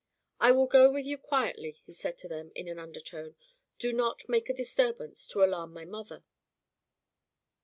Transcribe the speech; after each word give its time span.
"I 0.39 0.51
will 0.51 0.65
go 0.65 0.91
with 0.91 1.05
you 1.05 1.19
quietly," 1.19 1.79
he 1.85 1.93
said 1.93 2.17
to 2.17 2.27
them, 2.27 2.51
in 2.55 2.67
an 2.67 2.79
undertone. 2.79 3.35
"Do 3.77 3.93
not 3.93 4.27
make 4.27 4.49
a 4.49 4.53
disturbance, 4.55 5.27
to 5.27 5.43
alarm 5.43 5.73
my 5.73 5.85
mother." 5.85 6.23